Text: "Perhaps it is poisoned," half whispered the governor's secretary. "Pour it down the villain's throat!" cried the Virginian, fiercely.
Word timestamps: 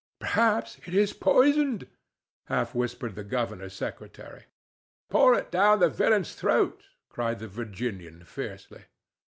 "Perhaps 0.17 0.79
it 0.87 0.95
is 0.95 1.13
poisoned," 1.13 1.85
half 2.45 2.73
whispered 2.73 3.13
the 3.13 3.23
governor's 3.23 3.75
secretary. 3.75 4.45
"Pour 5.11 5.35
it 5.35 5.51
down 5.51 5.79
the 5.79 5.89
villain's 5.89 6.33
throat!" 6.33 6.81
cried 7.07 7.37
the 7.37 7.47
Virginian, 7.47 8.23
fiercely. 8.25 8.85